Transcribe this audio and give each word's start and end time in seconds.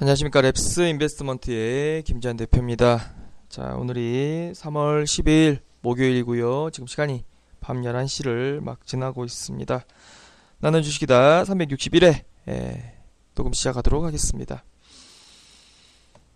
안녕하십니까 0.00 0.42
랩스 0.42 0.90
인베스트먼트의 0.90 2.02
김지한 2.02 2.36
대표입니다. 2.36 3.14
자 3.48 3.76
오늘이 3.76 4.50
3월 4.52 5.04
12일 5.04 5.60
목요일이고요. 5.82 6.70
지금 6.70 6.88
시간이 6.88 7.24
밤 7.60 7.82
11시를 7.82 8.60
막 8.60 8.84
지나고 8.84 9.24
있습니다. 9.24 9.84
나는 10.58 10.82
주식이다 10.82 11.44
361회 11.44 12.24
예, 12.48 12.94
녹음 13.36 13.52
시작하도록 13.52 14.02
하겠습니다. 14.04 14.64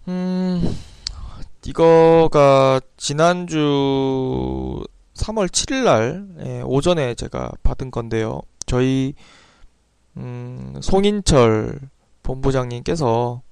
음 0.07 0.77
이거가 1.67 2.81
지난주 2.97 4.85
3월 5.15 5.49
7일날 5.49 6.47
예, 6.47 6.61
오전에 6.61 7.17
제가 7.17 7.51
받은 7.65 7.91
건데요. 7.91 8.41
저희 8.67 9.15
음, 10.17 10.77
송인철 10.81 11.81
본부장님께서 12.23 13.43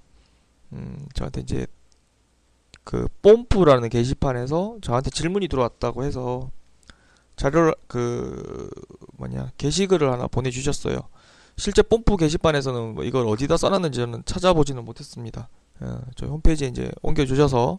음, 0.72 1.06
저한테 1.14 1.40
이제 1.42 1.66
그 2.84 3.08
뽐뿌라는 3.22 3.88
게시판에서 3.88 4.78
저한테 4.80 5.10
질문이 5.10 5.48
들어왔다고 5.48 6.04
해서 6.04 6.50
자료를 7.36 7.74
그 7.86 8.70
뭐냐 9.14 9.52
게시글을 9.58 10.10
하나 10.10 10.26
보내주셨어요. 10.26 11.00
실제 11.56 11.82
뽐뿌 11.82 12.16
게시판에서는 12.16 12.94
뭐 12.94 13.04
이걸 13.04 13.26
어디다 13.26 13.56
써놨는지 13.56 13.98
저는 13.98 14.22
찾아보지는 14.24 14.84
못했습니다. 14.84 15.48
어, 15.80 16.00
저희 16.14 16.30
홈페이지에 16.30 16.68
이제 16.68 16.90
옮겨주셔서 17.02 17.78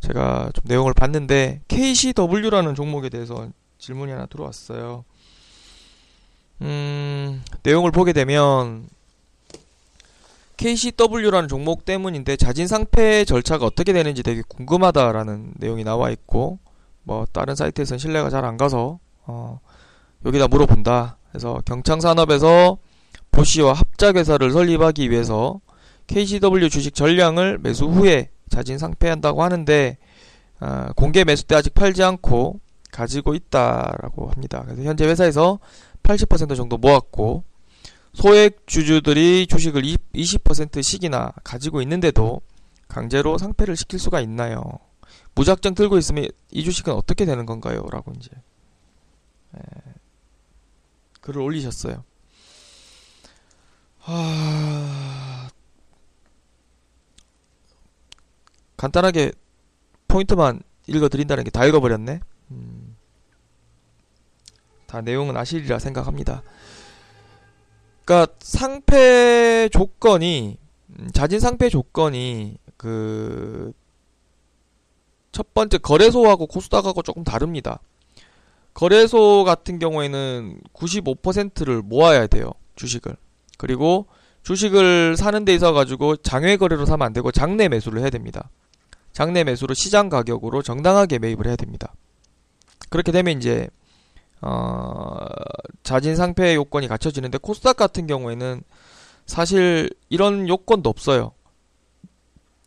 제가 0.00 0.50
좀 0.54 0.62
내용을 0.66 0.94
봤는데 0.94 1.62
KCW라는 1.68 2.74
종목에 2.74 3.08
대해서 3.08 3.48
질문이 3.78 4.12
하나 4.12 4.26
들어왔어요. 4.26 5.04
음, 6.62 7.42
내용을 7.62 7.90
보게 7.90 8.12
되면 8.12 8.88
KCW라는 10.62 11.48
종목 11.48 11.84
때문인데 11.84 12.36
자진 12.36 12.68
상패 12.68 13.24
절차가 13.24 13.66
어떻게 13.66 13.92
되는지 13.92 14.22
되게 14.22 14.42
궁금하다라는 14.46 15.54
내용이 15.56 15.82
나와 15.82 16.10
있고 16.10 16.60
뭐 17.02 17.26
다른 17.32 17.56
사이트에서는 17.56 17.98
신뢰가 17.98 18.30
잘 18.30 18.44
안 18.44 18.56
가서 18.56 19.00
어 19.26 19.58
여기다 20.24 20.46
물어본다. 20.46 21.18
그래서 21.30 21.60
경창산업에서 21.64 22.78
보시와 23.32 23.72
합작회사를 23.72 24.52
설립하기 24.52 25.10
위해서 25.10 25.60
KCW 26.06 26.68
주식 26.68 26.94
전량을 26.94 27.58
매수 27.58 27.86
후에 27.86 28.30
자진 28.48 28.78
상패한다고 28.78 29.42
하는데 29.42 29.98
어, 30.60 30.86
공개 30.94 31.24
매수 31.24 31.44
때 31.44 31.56
아직 31.56 31.74
팔지 31.74 32.04
않고 32.04 32.60
가지고 32.92 33.34
있다라고 33.34 34.28
합니다. 34.30 34.62
그래서 34.64 34.82
현재 34.82 35.06
회사에서 35.06 35.58
80% 36.04 36.54
정도 36.54 36.78
모았고 36.78 37.42
소액 38.14 38.66
주주들이 38.66 39.46
주식을 39.46 39.82
20%씩이나 39.82 41.32
가지고 41.44 41.80
있는데도 41.82 42.42
강제로 42.88 43.38
상패를 43.38 43.76
시킬 43.76 43.98
수가 43.98 44.20
있나요? 44.20 44.62
무작정 45.34 45.74
들고 45.74 45.96
있으면 45.98 46.28
이 46.50 46.62
주식은 46.62 46.92
어떻게 46.92 47.24
되는 47.24 47.46
건가요? 47.46 47.86
라고 47.90 48.12
이제 48.16 48.30
에, 49.56 49.60
글을 51.22 51.40
올리셨어요. 51.40 52.04
하... 54.00 55.48
간단하게 58.76 59.32
포인트만 60.08 60.60
읽어드린다는 60.86 61.44
게 61.44 61.50
다 61.50 61.64
읽어버렸네. 61.64 62.20
음... 62.50 62.96
다 64.86 65.00
내용은 65.00 65.36
아시리라 65.36 65.78
생각합니다. 65.78 66.42
그러니까 68.12 68.34
상패 68.40 69.70
조건이 69.72 70.58
음, 70.90 71.08
자진 71.12 71.40
상패 71.40 71.68
조건이 71.68 72.58
그 72.76 73.72
첫 75.32 75.54
번째 75.54 75.78
거래소하고 75.78 76.46
코스닥하고 76.46 77.02
조금 77.02 77.24
다릅니다. 77.24 77.80
거래소 78.74 79.44
같은 79.44 79.78
경우에는 79.78 80.60
95%를 80.72 81.82
모아야 81.82 82.26
돼요. 82.26 82.52
주식을. 82.76 83.16
그리고 83.58 84.06
주식을 84.42 85.16
사는 85.16 85.44
데 85.44 85.54
있어 85.54 85.72
가지고 85.72 86.16
장외 86.16 86.56
거래로 86.56 86.84
사면 86.84 87.06
안 87.06 87.12
되고 87.12 87.30
장내 87.30 87.68
매수를 87.68 88.00
해야 88.00 88.10
됩니다. 88.10 88.50
장내 89.12 89.44
매수로 89.44 89.74
시장 89.74 90.08
가격으로 90.08 90.62
정당하게 90.62 91.18
매입을 91.18 91.46
해야 91.46 91.56
됩니다. 91.56 91.94
그렇게 92.88 93.12
되면 93.12 93.36
이제 93.36 93.68
어, 94.40 95.26
자진 95.82 96.16
상패 96.16 96.54
요건이 96.54 96.88
갖춰지는데 96.88 97.38
코스닥 97.38 97.76
같은 97.76 98.06
경우에는 98.06 98.62
사실 99.26 99.90
이런 100.08 100.48
요건도 100.48 100.88
없어요. 100.88 101.32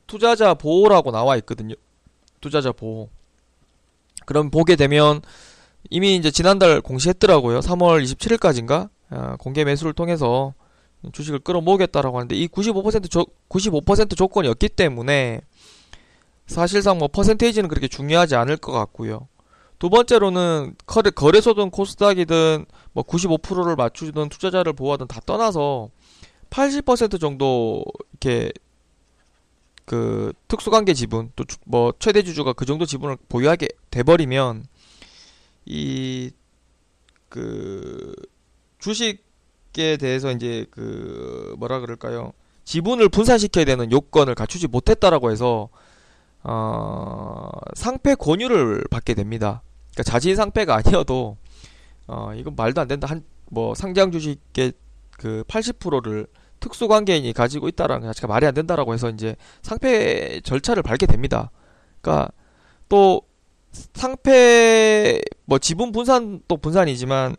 투자자 0.07 0.53
보호라고 0.53 1.11
나와 1.11 1.35
있거든요. 1.37 1.75
투자자 2.41 2.71
보호. 2.71 3.09
그럼 4.25 4.49
보게 4.49 4.75
되면 4.75 5.21
이미 5.89 6.15
이제 6.15 6.31
지난달 6.31 6.81
공시했더라고요. 6.81 7.59
3월 7.59 8.03
27일까지인가 8.03 8.89
어, 9.11 9.35
공개 9.39 9.63
매수를 9.63 9.93
통해서 9.93 10.53
주식을 11.11 11.39
끌어모으겠다라고 11.39 12.17
하는데 12.17 12.35
이 12.35 12.47
95% 12.47 13.09
조, 13.09 13.25
95% 13.49 14.17
조건이었기 14.17 14.69
때문에 14.69 15.41
사실상 16.47 16.97
뭐 16.97 17.07
퍼센테이지는 17.07 17.69
그렇게 17.69 17.87
중요하지 17.87 18.35
않을 18.35 18.57
것 18.57 18.71
같고요. 18.71 19.27
두 19.85 19.89
번째로는 19.91 20.75
거래, 20.87 21.11
거래 21.11 21.39
소든 21.41 21.69
코스닥이든 21.69 22.65
뭐 22.93 23.03
95%를 23.03 23.75
맞추든 23.75 24.29
투자자를 24.29 24.73
보호하든 24.73 25.05
다 25.05 25.21
떠나서 25.23 25.91
80% 26.49 27.21
정도 27.21 27.85
이렇게 28.13 28.51
그 29.85 30.33
특수관계 30.47 30.95
지분 30.95 31.31
또 31.35 31.45
뭐 31.65 31.93
최대 31.99 32.23
주주가 32.23 32.53
그 32.53 32.65
정도 32.65 32.87
지분을 32.87 33.17
보유하게 33.29 33.67
돼버리면 33.91 34.65
이 35.67 36.31
그 37.29 38.11
주식에 38.79 39.97
대해서 39.99 40.31
이제 40.31 40.65
그 40.71 41.53
뭐라 41.59 41.79
그럴까요 41.79 42.33
지분을 42.63 43.09
분산시켜야 43.09 43.65
되는 43.65 43.91
요건을 43.91 44.33
갖추지 44.33 44.67
못했다라고 44.67 45.29
해서 45.29 45.69
어 46.41 47.49
상패 47.75 48.15
권유를 48.15 48.85
받게 48.89 49.13
됩니다. 49.13 49.61
그러니까 49.95 50.03
자진 50.03 50.35
상패가 50.35 50.75
아니어도 50.75 51.37
어 52.07 52.33
이건 52.35 52.55
말도 52.55 52.81
안 52.81 52.87
된다 52.87 53.07
한 53.07 53.23
뭐 53.49 53.75
상장 53.75 54.11
주식의 54.11 54.73
그 55.17 55.43
80%를 55.47 56.27
특수 56.59 56.87
관계인이 56.87 57.31
가지고 57.33 57.67
있다라는 57.67 58.01
게 58.01 58.07
자체가 58.07 58.27
말이 58.27 58.45
안 58.45 58.53
된다라고 58.53 58.93
해서 58.93 59.09
이제 59.09 59.35
상패 59.61 60.41
절차를 60.41 60.83
밟게 60.83 61.05
됩니다. 61.05 61.51
그러니까 62.01 62.31
또 62.89 63.21
상패 63.93 65.21
뭐 65.45 65.59
지분 65.59 65.91
분산도 65.91 66.57
분산이지만 66.57 67.35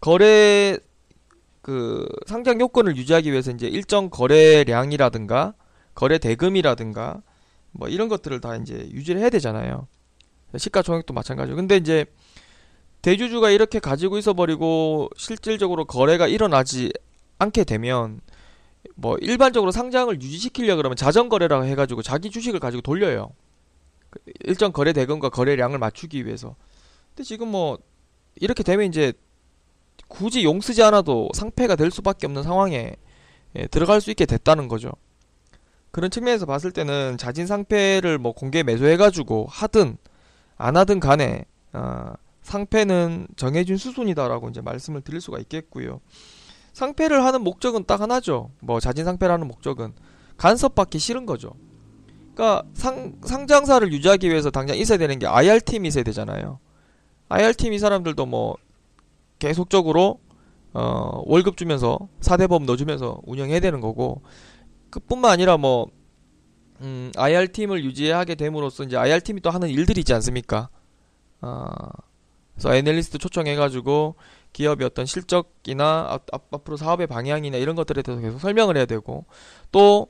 거래 0.00 0.76
그 1.62 2.06
상장 2.26 2.60
요건을 2.60 2.96
유지하기 2.96 3.30
위해서 3.30 3.50
이제 3.50 3.66
일정 3.66 4.10
거래량이라든가 4.10 5.54
거래 5.94 6.18
대금이라든가 6.18 7.22
뭐 7.72 7.88
이런 7.88 8.08
것들을 8.08 8.40
다 8.40 8.56
이제 8.56 8.74
유지를 8.92 9.20
해야 9.20 9.30
되잖아요. 9.30 9.86
시가총액도 10.58 11.14
마찬가지고. 11.14 11.56
근데 11.56 11.76
이제 11.76 12.06
대주주가 13.02 13.50
이렇게 13.50 13.78
가지고 13.78 14.18
있어 14.18 14.32
버리고 14.32 15.10
실질적으로 15.16 15.84
거래가 15.84 16.26
일어나지 16.26 16.92
않게 17.38 17.64
되면 17.64 18.20
뭐 18.94 19.16
일반적으로 19.18 19.70
상장을 19.70 20.14
유지시키려 20.14 20.76
그러면 20.76 20.96
자전 20.96 21.28
거래라고 21.28 21.64
해 21.64 21.74
가지고 21.74 22.02
자기 22.02 22.30
주식을 22.30 22.60
가지고 22.60 22.82
돌려요. 22.82 23.30
그 24.10 24.20
일정 24.44 24.72
거래 24.72 24.92
대금과 24.92 25.30
거래량을 25.30 25.78
맞추기 25.78 26.24
위해서. 26.26 26.56
근데 27.08 27.24
지금 27.24 27.48
뭐 27.48 27.78
이렇게 28.36 28.62
되면 28.62 28.86
이제 28.86 29.12
굳이 30.08 30.44
용 30.44 30.60
쓰지 30.60 30.82
않아도 30.82 31.28
상패가 31.34 31.76
될 31.76 31.90
수밖에 31.90 32.26
없는 32.26 32.42
상황에 32.42 32.96
예, 33.56 33.66
들어갈 33.68 34.00
수 34.00 34.10
있게 34.10 34.26
됐다는 34.26 34.68
거죠. 34.68 34.90
그런 35.90 36.10
측면에서 36.10 36.44
봤을 36.44 36.72
때는 36.72 37.16
자진 37.18 37.46
상패를 37.46 38.18
뭐 38.18 38.32
공개 38.32 38.62
매수해가지고 38.62 39.46
하든 39.48 39.96
안 40.64 40.78
하든 40.78 40.98
간에 40.98 41.44
어, 41.74 42.14
상패는 42.40 43.28
정해진 43.36 43.76
수순이다라고 43.76 44.48
이제 44.48 44.62
말씀을 44.62 45.02
드릴 45.02 45.20
수가 45.20 45.38
있겠고요. 45.40 46.00
상패를 46.72 47.22
하는 47.22 47.42
목적은 47.44 47.84
딱 47.84 48.00
하나죠. 48.00 48.50
뭐 48.60 48.80
자진 48.80 49.04
상패를 49.04 49.30
하는 49.30 49.46
목적은 49.46 49.92
간섭받기 50.38 50.98
싫은 50.98 51.26
거죠. 51.26 51.52
그러니까 52.34 52.66
상 52.72 53.12
상장사를 53.22 53.92
유지하기 53.92 54.26
위해서 54.30 54.50
당장 54.50 54.78
있어야 54.78 54.96
되는 54.96 55.18
게 55.18 55.26
IR 55.26 55.60
팀이 55.60 55.86
있어야 55.88 56.02
되잖아요. 56.02 56.58
IR 57.28 57.52
팀 57.54 57.74
이 57.74 57.78
사람들도 57.78 58.24
뭐 58.24 58.56
계속적으로 59.38 60.18
어 60.72 61.22
월급 61.26 61.58
주면서 61.58 61.98
사대보험 62.20 62.64
넣어주면서 62.64 63.20
운영해야 63.24 63.60
되는 63.60 63.80
거고 63.82 64.22
그뿐만 64.88 65.30
아니라 65.30 65.58
뭐 65.58 65.88
음, 66.84 67.10
IR 67.16 67.48
팀을 67.48 67.82
유지하게 67.84 68.34
됨으로써 68.34 68.84
이제 68.84 68.96
IR 68.96 69.20
팀이 69.22 69.40
또 69.40 69.50
하는 69.50 69.68
일들이 69.68 70.00
있지 70.00 70.12
않습니까? 70.14 70.68
아, 71.40 71.68
그래서 72.54 72.74
애널리스트 72.74 73.18
초청해가지고 73.18 74.14
기업의 74.52 74.86
어떤 74.86 75.06
실적이나 75.06 76.06
앞, 76.10 76.26
앞- 76.32 76.54
앞으로 76.54 76.76
사업의 76.76 77.06
방향이나 77.08 77.56
이런 77.56 77.74
것들에 77.74 78.02
대해서 78.02 78.20
계속 78.22 78.38
설명을 78.38 78.76
해야 78.76 78.86
되고 78.86 79.24
또 79.72 80.08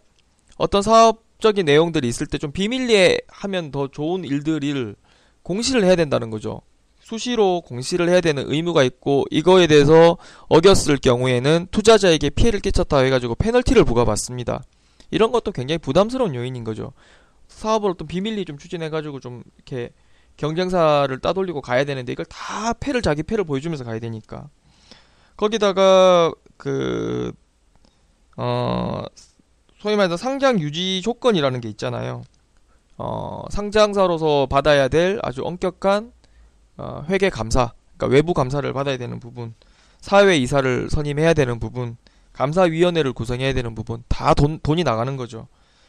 어떤 0.59 0.83
사업적인 0.83 1.65
내용들이 1.65 2.07
있을 2.09 2.27
때 2.27 2.39
좀 2.39 2.53
비밀리에 2.53 3.19
하면 3.29 3.71
더 3.71 3.89
좋은 3.89 4.25
일들을 4.25 4.97
공시를 5.43 5.85
해야 5.85 5.97
된다는 5.97 6.31
거죠. 6.31 6.61
수시로 7.01 7.61
공시를 7.63 8.09
해야 8.09 8.21
되는 8.21 8.51
의무가 8.51 8.83
있고 8.83 9.25
이거에 9.31 9.67
대해서 9.67 10.17
어겼을 10.49 10.97
경우에는 10.99 11.69
투자자에게 11.71 12.31
피해를 12.31 12.61
끼쳤다 12.61 12.99
해가지고 12.99 13.35
페널티를 13.35 13.85
부과받습니다. 13.85 14.63
이런 15.11 15.33
것도 15.33 15.53
굉장히 15.53 15.79
부담스러운 15.79 16.35
요인인 16.35 16.65
거죠. 16.65 16.93
사업을 17.49 17.91
어떤 17.91 18.09
비밀리 18.09 18.45
좀 18.45 18.59
추진해가지고 18.59 19.21
좀 19.21 19.43
이렇게 19.57 19.91
경쟁사를 20.37 21.17
따돌리고 21.21 21.61
가야 21.61 21.85
되는데 21.85 22.13
이걸 22.13 22.25
다 22.27 22.73
패를 22.75 23.03
자기 23.03 23.23
패를 23.23 23.45
보여주면서 23.45 23.85
가야 23.85 23.99
되니까 23.99 24.49
거기다가 25.37 26.33
그 26.57 27.33
어 28.37 29.05
소위 29.79 29.97
말해서 29.97 30.17
상장 30.17 30.59
유지 30.61 31.03
조건이라는 31.03 31.61
게 31.61 31.69
있잖아요. 31.71 32.23
어 32.97 33.43
상장사로서 33.51 34.47
받아야 34.51 34.89
될 34.89 35.19
아주 35.23 35.43
엄격한 35.45 36.13
어, 36.77 37.05
회계 37.09 37.31
감사, 37.31 37.73
그러니까 37.97 38.15
외부 38.15 38.35
감사를 38.35 38.73
받아야 38.73 38.97
되는 38.97 39.21
부분, 39.21 39.55
사회 40.01 40.37
이사를 40.37 40.91
선임해야 40.91 41.35
되는 41.35 41.61
부분, 41.61 41.97
감사위원회를 42.35 43.13
구성해야 43.13 43.53
되는 43.55 43.75
부분 43.75 44.03
다 44.09 44.35
돈, 44.35 44.61
돈이 44.63 44.85
나가는 44.85 45.17
거죠. 45.17 45.49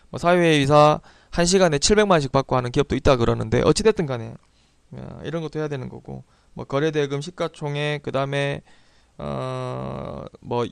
뭐 0.10 0.18
사회이사 0.18 1.02
한 1.30 1.46
시간에 1.46 1.78
700만씩 1.78 2.32
받고 2.32 2.56
하는 2.56 2.72
기업도 2.72 2.96
있다 2.96 3.18
그러는데 3.18 3.62
어찌됐든 3.64 4.06
간에 4.06 4.34
어, 4.92 5.20
이런 5.24 5.42
것도 5.42 5.60
해야 5.60 5.68
되는 5.68 5.90
거고 5.90 6.24
뭐 6.54 6.66
거래대금 6.66 7.22
시가총액 7.22 8.04
그다음에 8.04 8.62
어뭐 9.18 10.68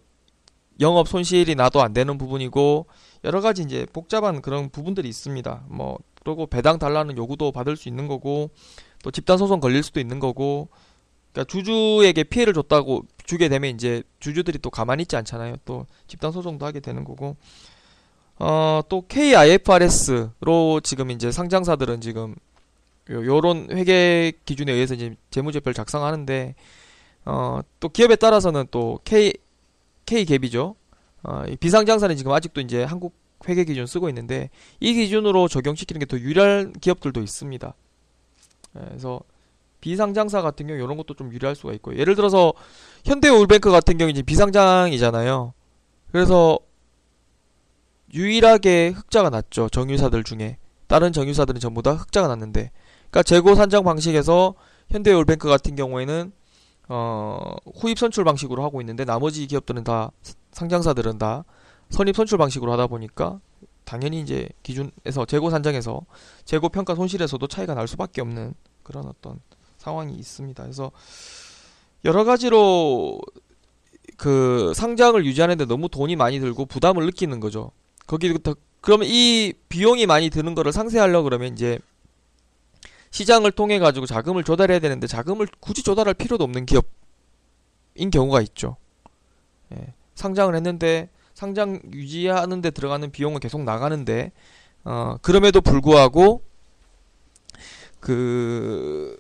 영업 0.80 1.08
손실이 1.08 1.56
나도 1.56 1.82
안 1.82 1.94
되는 1.94 2.18
부분이고 2.18 2.88
여러 3.26 3.42
가지 3.42 3.62
이제 3.62 3.86
복잡한 3.92 4.42
그런 4.42 4.70
부분들이 4.70 5.08
있습니다. 5.10 5.66
뭐 5.68 5.98
그리고 6.24 6.48
배당 6.48 6.80
달라는 6.80 7.18
요구도 7.18 7.52
받을 7.52 7.76
수 7.76 7.90
있는 7.90 8.08
거고 8.08 8.50
또 9.04 9.12
집단 9.12 9.38
소송 9.38 9.60
걸릴 9.60 9.84
수도 9.84 10.00
있는 10.00 10.20
거고 10.20 10.70
그러니까 11.32 11.52
주주에게 11.52 12.24
피해를 12.24 12.54
줬다고 12.54 13.04
주게 13.24 13.50
되면 13.50 13.70
이제 13.74 14.04
주주들이 14.20 14.60
또 14.60 14.70
가만히 14.70 15.04
있지 15.04 15.16
않잖아요. 15.16 15.56
또 15.66 15.86
집단 16.08 16.32
소송도 16.32 16.66
하게 16.66 16.80
되는 16.80 17.04
거고 17.04 17.36
어 18.40 18.82
또 18.90 19.06
KIFRS로 19.08 20.82
지금 20.84 21.12
이제 21.12 21.32
상장사들은 21.32 22.02
지금 22.02 22.36
요- 23.12 23.26
요런 23.26 23.68
회계 23.72 24.34
기준에 24.46 24.72
의해서 24.74 24.94
이제 24.96 25.16
재무제표를 25.32 25.74
작성하는데 25.74 26.56
어 27.26 27.62
또 27.80 27.90
기업에 27.90 28.16
따라서는 28.16 28.68
또 28.72 29.00
K 29.04 29.34
K 30.06 30.26
갭이죠. 30.26 30.76
어, 31.24 31.44
이 31.48 31.56
비상장사는 31.56 32.18
지금 32.18 32.34
아직도 32.34 32.60
이제 32.62 32.84
한국 32.84 33.14
회계 33.48 33.64
기준 33.64 33.86
쓰고 33.86 34.10
있는데 34.10 34.50
이 34.82 34.94
기준으로 34.94 35.48
적용시키는 35.48 36.00
게 36.00 36.06
더 36.06 36.18
유리한 36.20 36.74
기업들도 36.74 37.22
있습니다. 37.22 37.74
예, 38.76 38.80
그래서 38.90 39.22
비상장사 39.84 40.42
같은 40.42 40.66
경우 40.66 40.80
이런 40.80 40.96
것도 40.96 41.14
좀 41.14 41.34
유리할 41.34 41.58
수가 41.58 41.74
있고 41.74 41.98
예를 41.98 42.16
들어서 42.16 42.54
현대오일뱅크 43.04 43.70
같은 43.70 43.98
경우 43.98 44.10
이제 44.10 44.22
비상장이잖아요. 44.22 45.54
그래서 46.10 46.58
유일하게 48.14 48.94
흑자가 48.96 49.30
났죠. 49.30 49.68
정유사들 49.68 50.24
중에. 50.24 50.58
다른 50.88 51.12
정유사들은 51.12 51.60
전부 51.60 51.82
다 51.82 51.96
흑자가 51.96 52.30
났는데. 52.30 52.72
그러니까 53.10 53.24
재고 53.24 53.56
산정 53.56 53.84
방식에서 53.84 54.54
현대오일뱅크 54.90 55.50
같은 55.50 55.76
경우에는 55.76 56.32
어 56.88 57.56
후입 57.76 58.00
선출 58.00 58.24
방식으로 58.24 58.64
하고 58.64 58.80
있는데 58.80 59.04
나머지 59.04 59.46
기업들은 59.48 59.84
다 59.84 60.12
상장사들은 60.54 61.18
다 61.18 61.44
선입 61.90 62.16
선출 62.16 62.38
방식으로 62.38 62.72
하다 62.72 62.88
보니까 62.88 63.42
당연히 63.84 64.22
이제 64.22 64.48
기준에서 64.64 65.26
재고 65.26 65.50
산정에서 65.50 66.06
재고 66.46 66.70
평가 66.70 66.96
손실에서도 66.96 67.46
차이가 67.48 67.74
날 67.74 67.86
수밖에 67.90 68.22
없는 68.22 68.54
그런 68.84 69.06
어떤 69.08 69.40
상황이 69.84 70.16
있습니다. 70.16 70.64
그래서 70.64 70.92
여러 72.06 72.24
가지로 72.24 73.20
그 74.16 74.72
상장을 74.76 75.24
유지하는데 75.26 75.66
너무 75.66 75.90
돈이 75.90 76.16
많이 76.16 76.40
들고 76.40 76.66
부담을 76.66 77.06
느끼는 77.06 77.42
거죠. 77.42 77.72
거기부터 78.08 78.56
그러면 78.80 79.08
이 79.10 79.54
비용이 79.68 80.06
많이 80.06 80.30
드는 80.30 80.56
거를 80.56 80.72
상쇄하려 80.72 81.24
그러면 81.24 81.52
이제 81.52 81.80
시장을 83.12 83.52
통해 83.52 83.80
가지고 83.80 84.06
자금을 84.06 84.44
조달해야 84.44 84.80
되는데 84.80 85.06
자금을 85.06 85.48
굳이 85.60 85.84
조달할 85.84 86.14
필요도 86.14 86.44
없는 86.46 86.66
기업인 86.66 88.10
경우가 88.12 88.42
있죠. 88.42 88.78
예, 89.74 89.94
상장을 90.16 90.56
했는데 90.56 91.10
상장 91.34 91.82
유지하는데 91.92 92.70
들어가는 92.72 93.12
비용은 93.12 93.40
계속 93.42 93.64
나가는데 93.64 94.32
어 94.86 95.18
그럼에도 95.22 95.62
불구하고 95.62 96.42
그 98.00 99.18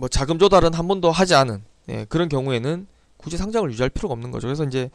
뭐 0.00 0.08
자금 0.08 0.38
조달은 0.38 0.72
한 0.72 0.88
번도 0.88 1.10
하지 1.10 1.34
않은 1.34 1.62
예, 1.90 2.06
그런 2.08 2.30
경우에는 2.30 2.86
굳이 3.18 3.36
상장을 3.36 3.70
유지할 3.70 3.90
필요가 3.90 4.14
없는 4.14 4.30
거죠. 4.30 4.46
그래서 4.46 4.64
이제 4.64 4.90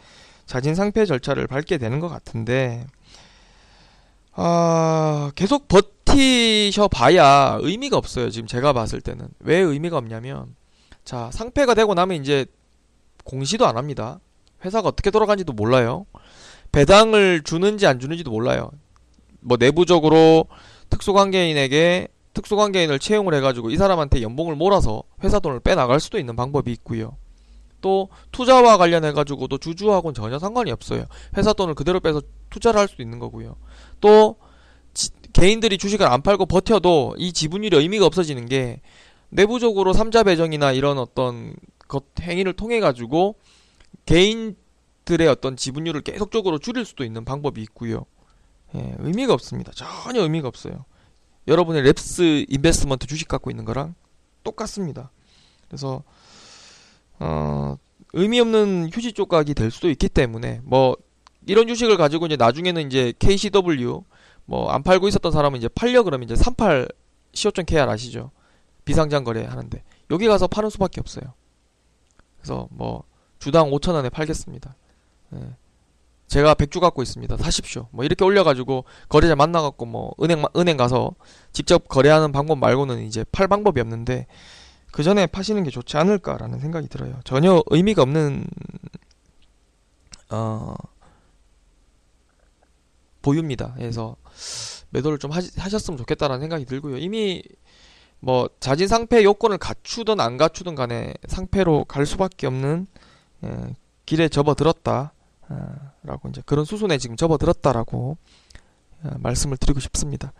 자진 0.47 0.73
상폐 0.73 1.05
절차를 1.05 1.45
밟게 1.45 1.77
되는 1.77 1.99
것 1.99 2.09
같은데 2.09 2.87
아 4.33 5.31
계속 5.35 5.67
버티셔 5.67 6.87
봐야 6.87 7.59
의미가 7.61 7.97
없어요. 7.97 8.31
지금 8.31 8.47
제가 8.47 8.73
봤을 8.73 8.99
때는 8.99 9.27
왜 9.41 9.59
의미가 9.59 9.95
없냐면 9.95 10.55
자 11.03 11.29
상폐가 11.31 11.75
되고 11.75 11.93
나면 11.93 12.19
이제 12.19 12.47
공시도 13.25 13.67
안 13.67 13.77
합니다. 13.77 14.19
회사가 14.65 14.87
어떻게 14.87 15.11
돌아가는지도 15.11 15.53
몰라요. 15.53 16.07
배당을 16.71 17.43
주는지 17.43 17.85
안 17.85 17.99
주는지도 17.99 18.31
몰라요. 18.31 18.71
뭐 19.39 19.57
내부적으로 19.59 20.47
특수관계인에게 20.89 22.07
특수관계인을 22.35 22.99
채용을 22.99 23.33
해가지고 23.33 23.71
이 23.71 23.77
사람한테 23.77 24.21
연봉을 24.21 24.55
몰아서 24.55 25.03
회사 25.23 25.39
돈을 25.39 25.59
빼나갈 25.61 25.99
수도 25.99 26.19
있는 26.19 26.35
방법이 26.35 26.71
있고요. 26.73 27.17
또 27.81 28.09
투자와 28.31 28.77
관련해가지고도 28.77 29.57
주주하고는 29.57 30.13
전혀 30.13 30.37
상관이 30.39 30.71
없어요. 30.71 31.05
회사 31.37 31.53
돈을 31.53 31.73
그대로 31.75 31.99
빼서 31.99 32.21
투자를 32.49 32.79
할 32.79 32.87
수도 32.87 33.01
있는 33.03 33.19
거고요. 33.19 33.55
또 34.01 34.37
지- 34.93 35.09
개인들이 35.33 35.77
주식을 35.77 36.05
안 36.05 36.21
팔고 36.21 36.45
버텨도 36.45 37.15
이 37.17 37.33
지분율이 37.33 37.75
의미가 37.77 38.05
없어지는 38.05 38.45
게 38.47 38.81
내부적으로 39.29 39.93
삼자 39.93 40.23
배정이나 40.23 40.71
이런 40.71 40.97
어떤 40.97 41.53
것 41.87 42.05
행위를 42.21 42.53
통해 42.53 42.79
가지고 42.79 43.35
개인들의 44.05 45.27
어떤 45.29 45.55
지분율을 45.57 46.01
계속적으로 46.01 46.57
줄일 46.59 46.85
수도 46.85 47.03
있는 47.03 47.25
방법이 47.25 47.61
있고요. 47.63 48.05
예, 48.75 48.95
의미가 48.99 49.33
없습니다. 49.33 49.71
전혀 49.73 50.21
의미가 50.21 50.47
없어요. 50.47 50.85
여러분의 51.47 51.83
랩스 51.83 52.45
인베스트먼트 52.49 53.07
주식 53.07 53.27
갖고 53.27 53.49
있는 53.49 53.65
거랑 53.65 53.95
똑같습니다. 54.43 55.11
그래서 55.67 56.03
어, 57.19 57.77
의미 58.13 58.39
없는 58.39 58.89
휴지 58.93 59.13
조각이 59.13 59.53
될 59.53 59.71
수도 59.71 59.89
있기 59.89 60.09
때문에 60.09 60.61
뭐 60.63 60.95
이런 61.45 61.67
주식을 61.67 61.97
가지고 61.97 62.25
이제 62.25 62.35
나중에는 62.35 62.87
이제 62.87 63.13
KCW 63.19 64.03
뭐 64.45 64.71
안 64.71 64.83
팔고 64.83 65.07
있었던 65.07 65.31
사람은 65.31 65.57
이제 65.59 65.67
팔려 65.67 66.03
그러면 66.03 66.25
이제 66.25 66.35
38 66.35 66.87
CO.KR 67.33 67.89
아시죠? 67.89 68.31
비상장 68.85 69.23
거래 69.23 69.43
하는데 69.43 69.83
여기 70.11 70.27
가서 70.27 70.47
파는 70.47 70.69
수밖에 70.69 71.01
없어요. 71.01 71.33
그래서 72.37 72.67
뭐 72.71 73.03
주당 73.39 73.69
5천 73.71 73.93
원에 73.93 74.09
팔겠습니다. 74.09 74.75
예. 75.33 75.39
제가 76.27 76.55
100주 76.55 76.79
갖고 76.79 77.01
있습니다. 77.03 77.37
사십시오. 77.37 77.87
뭐 77.91 78.03
이렇게 78.03 78.23
올려가지고 78.25 78.85
거래자 79.09 79.35
만나갖고 79.35 79.85
뭐 79.85 80.13
은행 80.21 80.41
마- 80.41 80.49
은행 80.57 80.75
가서 80.77 81.11
직접 81.53 81.87
거래하는 81.87 82.31
방법 82.31 82.57
말고는 82.57 83.03
이제 83.05 83.23
팔 83.31 83.47
방법이 83.47 83.79
없는데 83.79 84.27
그 84.91 85.03
전에 85.03 85.27
파시는 85.27 85.63
게 85.63 85.69
좋지 85.69 85.97
않을까라는 85.97 86.59
생각이 86.59 86.87
들어요. 86.87 87.19
전혀 87.25 87.61
의미가 87.67 88.01
없는 88.01 88.45
어 90.31 90.73
보유입니다. 93.21 93.73
그래서 93.77 94.15
매도를 94.89 95.17
좀 95.17 95.31
하시, 95.31 95.51
하셨으면 95.59 95.97
좋겠다라는 95.97 96.41
생각이 96.41 96.65
들고요. 96.65 96.97
이미 96.97 97.43
뭐 98.19 98.49
자진 98.59 98.87
상패 98.87 99.23
요건을 99.23 99.57
갖추든 99.57 100.19
안 100.19 100.37
갖추든 100.37 100.75
간에 100.75 101.13
상패로 101.27 101.85
갈 101.85 102.05
수밖에 102.05 102.47
없는 102.47 102.87
예, 103.43 103.75
길에 104.05 104.29
접어들었다. 104.29 105.11
아, 105.49 105.91
라고 106.03 106.29
이제 106.29 106.41
그런 106.45 106.65
수순에 106.65 106.97
지금 106.97 107.15
접어들었다라고 107.15 108.17
어, 109.03 109.09
말씀을 109.19 109.57
드리고 109.57 109.79
싶습니다. 109.79 110.33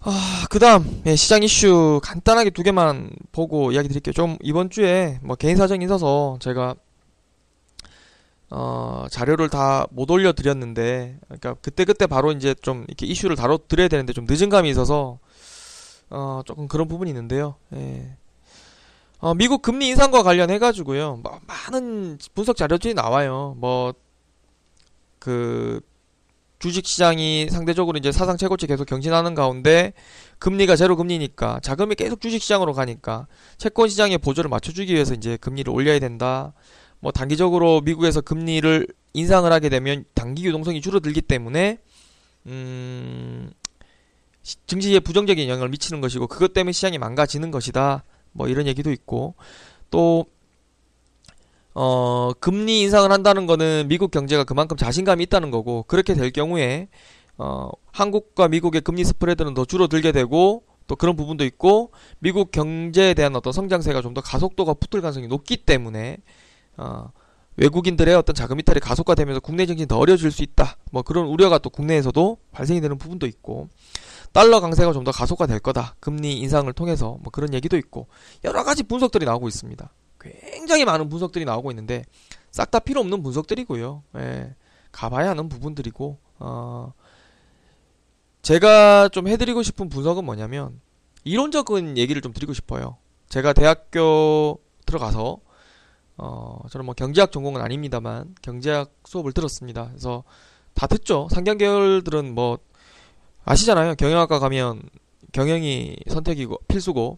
아, 0.00 0.46
그 0.50 0.58
다음, 0.58 1.02
예, 1.06 1.16
시장 1.16 1.42
이슈 1.42 2.00
간단하게 2.02 2.50
두 2.50 2.62
개만 2.62 3.10
보고 3.32 3.72
이야기 3.72 3.88
드릴게요. 3.88 4.12
좀 4.12 4.36
이번 4.40 4.70
주에 4.70 5.18
뭐 5.22 5.34
개인 5.36 5.56
사정이 5.56 5.84
있어서 5.84 6.36
제가 6.40 6.76
어, 8.50 9.06
자료를 9.10 9.48
다 9.48 9.86
못 9.90 10.08
올려 10.10 10.32
드렸는데, 10.32 11.18
그러니까 11.24 11.54
그때 11.54 11.84
그때 11.84 12.06
바로 12.06 12.30
이제 12.30 12.54
좀 12.54 12.84
이렇게 12.86 13.04
이슈를 13.06 13.34
다뤄 13.34 13.58
드려야 13.66 13.88
되는데 13.88 14.12
좀 14.12 14.24
늦은 14.28 14.48
감이 14.50 14.70
있어서, 14.70 15.18
어, 16.10 16.42
조금 16.46 16.68
그런 16.68 16.86
부분이 16.86 17.10
있는데요. 17.10 17.56
예. 17.74 18.16
어, 19.18 19.34
미국 19.34 19.62
금리 19.62 19.88
인상과 19.88 20.22
관련해 20.22 20.58
가지고요, 20.58 21.20
뭐, 21.22 21.40
많은 21.46 22.18
분석 22.34 22.56
자료들이 22.56 22.94
나와요. 22.94 23.54
뭐, 23.58 23.94
그, 25.18 25.80
주식 26.58 26.86
시장이 26.86 27.48
상대적으로 27.50 27.98
이제 27.98 28.12
사상 28.12 28.36
최고치 28.36 28.66
계속 28.66 28.86
경신하는 28.86 29.34
가운데, 29.34 29.92
금리가 30.38 30.76
제로 30.76 30.96
금리니까, 30.96 31.60
자금이 31.60 31.94
계속 31.94 32.20
주식 32.20 32.42
시장으로 32.42 32.72
가니까, 32.72 33.26
채권 33.56 33.88
시장의 33.88 34.18
보조를 34.18 34.48
맞춰 34.50 34.72
주기 34.72 34.94
위해서 34.94 35.14
이제 35.14 35.36
금리를 35.38 35.72
올려야 35.72 35.98
된다. 35.98 36.52
뭐 37.00 37.12
단기적으로 37.12 37.80
미국에서 37.82 38.20
금리를 38.20 38.86
인상을 39.12 39.50
하게 39.52 39.68
되면 39.68 40.04
단기 40.14 40.44
유동성이 40.44 40.80
줄어들기 40.80 41.20
때문에 41.22 41.78
음 42.46 43.50
증시에 44.66 45.00
부정적인 45.00 45.48
영향을 45.48 45.68
미치는 45.68 46.00
것이고 46.00 46.26
그것 46.26 46.52
때문에 46.52 46.72
시장이 46.72 46.98
망가지는 46.98 47.50
것이다. 47.50 48.04
뭐 48.36 48.48
이런 48.48 48.66
얘기도 48.66 48.92
있고 48.92 49.34
또 49.90 50.26
어, 51.74 52.32
금리 52.40 52.80
인상을 52.82 53.10
한다는 53.10 53.46
거는 53.46 53.86
미국 53.88 54.10
경제가 54.10 54.44
그만큼 54.44 54.76
자신감이 54.76 55.24
있다는 55.24 55.50
거고 55.50 55.82
그렇게 55.82 56.14
될 56.14 56.30
경우에 56.30 56.88
어, 57.38 57.70
한국과 57.92 58.48
미국의 58.48 58.80
금리 58.80 59.04
스프레드는 59.04 59.52
더 59.54 59.64
줄어들게 59.64 60.12
되고 60.12 60.62
또 60.86 60.96
그런 60.96 61.16
부분도 61.16 61.44
있고 61.44 61.90
미국 62.18 62.50
경제에 62.50 63.12
대한 63.14 63.36
어떤 63.36 63.52
성장세가 63.52 64.00
좀 64.02 64.14
더 64.14 64.20
가속도가 64.22 64.74
붙을 64.74 65.02
가능성이 65.02 65.26
높기 65.26 65.58
때문에 65.58 66.16
어, 66.78 67.10
외국인들의 67.56 68.14
어떤 68.14 68.34
자금 68.34 68.58
이탈이 68.60 68.80
가속화되면서 68.80 69.40
국내 69.40 69.66
증시는 69.66 69.88
더 69.88 69.98
어려워질 69.98 70.30
수 70.30 70.42
있다. 70.42 70.76
뭐 70.92 71.02
그런 71.02 71.26
우려가 71.26 71.58
또 71.58 71.68
국내에서도 71.70 72.38
발생이 72.52 72.80
되는 72.80 72.96
부분도 72.96 73.26
있고 73.26 73.68
달러 74.32 74.60
강세가 74.60 74.92
좀 74.92 75.04
더 75.04 75.12
가속화될 75.12 75.60
거다. 75.60 75.94
금리 76.00 76.38
인상을 76.40 76.70
통해서 76.72 77.18
뭐 77.22 77.30
그런 77.30 77.54
얘기도 77.54 77.76
있고 77.76 78.08
여러 78.44 78.64
가지 78.64 78.82
분석들이 78.82 79.24
나오고 79.24 79.48
있습니다. 79.48 79.90
굉장히 80.20 80.84
많은 80.84 81.08
분석들이 81.08 81.44
나오고 81.44 81.70
있는데 81.70 82.04
싹 82.50 82.70
다 82.70 82.78
필요 82.80 83.00
없는 83.00 83.22
분석들이고요. 83.22 84.02
예, 84.16 84.54
가봐야 84.92 85.30
하는 85.30 85.48
부분들이고 85.48 86.18
어, 86.38 86.92
제가 88.42 89.08
좀 89.10 89.28
해드리고 89.28 89.62
싶은 89.62 89.88
분석은 89.88 90.24
뭐냐면 90.24 90.80
이론적인 91.24 91.98
얘기를 91.98 92.22
좀 92.22 92.32
드리고 92.32 92.52
싶어요. 92.52 92.96
제가 93.28 93.52
대학교 93.52 94.58
들어가서 94.86 95.38
어, 96.18 96.60
저는 96.70 96.86
뭐 96.86 96.94
경제학 96.94 97.30
전공은 97.32 97.60
아닙니다만 97.60 98.34
경제학 98.42 98.90
수업을 99.04 99.32
들었습니다. 99.32 99.88
그래서 99.88 100.24
다 100.74 100.86
듣죠. 100.86 101.28
상경 101.30 101.58
계열들은 101.58 102.34
뭐 102.34 102.58
아시잖아요. 103.46 103.94
경영학과 103.94 104.40
가면 104.40 104.82
경영이 105.32 105.96
선택이고 106.08 106.58
필수고 106.66 107.16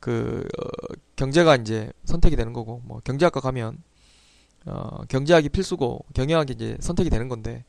그 0.00 0.46
어, 0.60 0.94
경제가 1.16 1.56
이제 1.56 1.90
선택이 2.04 2.34
되는 2.34 2.52
거고 2.52 2.82
뭐 2.84 3.00
경제학과 3.04 3.40
가면 3.40 3.78
어, 4.66 5.04
경제학이 5.08 5.50
필수고 5.50 6.04
경영학이 6.12 6.52
이제 6.54 6.76
선택이 6.80 7.08
되는 7.08 7.28
건데 7.28 7.64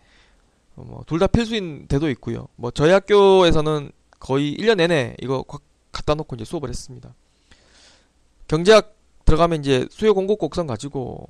어, 0.75 0.83
뭐둘 0.83 1.19
다 1.19 1.27
필수인 1.27 1.87
데도 1.87 2.09
있고요. 2.09 2.47
뭐 2.55 2.71
저희 2.71 2.91
학교에서는 2.91 3.91
거의 4.19 4.57
1년 4.57 4.77
내내 4.77 5.15
이거 5.21 5.45
갖다 5.91 6.15
놓고 6.15 6.35
이제 6.37 6.43
수업을 6.43 6.69
했습니다. 6.69 7.13
경제학 8.47 8.95
들어가면 9.25 9.59
이제 9.59 9.87
수요 9.91 10.15
공급 10.15 10.39
곡선 10.39 10.65
가지고 10.65 11.27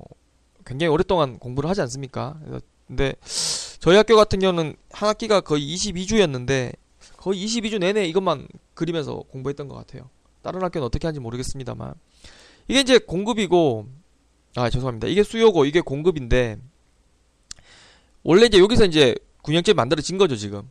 굉장히 0.64 0.90
오랫동안 0.90 1.38
공부를 1.38 1.68
하지 1.68 1.82
않습니까? 1.82 2.40
근데 2.86 3.14
저희 3.78 3.96
학교 3.96 4.16
같은 4.16 4.38
경우는 4.38 4.74
한 4.90 5.08
학기가 5.08 5.40
거의 5.40 5.74
22주였는데 5.74 6.74
거의 7.16 7.44
22주 7.44 7.78
내내 7.78 8.06
이것만 8.06 8.48
그리면서 8.74 9.22
공부했던 9.30 9.68
것 9.68 9.74
같아요. 9.74 10.08
다른 10.42 10.62
학교는 10.62 10.86
어떻게 10.86 11.06
하는지 11.06 11.20
모르겠습니다만 11.20 11.94
이게 12.68 12.80
이제 12.80 12.98
공급이고 12.98 13.86
아 14.56 14.70
죄송합니다. 14.70 15.08
이게 15.08 15.22
수요고 15.22 15.64
이게 15.64 15.80
공급인데 15.80 16.56
원래 18.22 18.46
이제 18.46 18.58
여기서 18.58 18.86
이제 18.86 19.14
군영집 19.42 19.76
만들어진 19.76 20.18
거죠 20.18 20.36
지금. 20.36 20.62